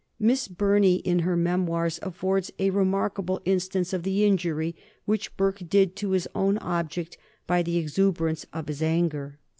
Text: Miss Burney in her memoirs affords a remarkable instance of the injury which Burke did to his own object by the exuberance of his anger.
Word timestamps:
Miss 0.19 0.47
Burney 0.47 0.95
in 0.95 1.19
her 1.19 1.37
memoirs 1.37 1.99
affords 2.01 2.49
a 2.57 2.71
remarkable 2.71 3.39
instance 3.45 3.93
of 3.93 4.01
the 4.01 4.25
injury 4.25 4.75
which 5.05 5.37
Burke 5.37 5.61
did 5.69 5.95
to 5.97 6.09
his 6.13 6.27
own 6.33 6.57
object 6.57 7.19
by 7.45 7.61
the 7.61 7.77
exuberance 7.77 8.47
of 8.51 8.67
his 8.67 8.81
anger. 8.81 9.37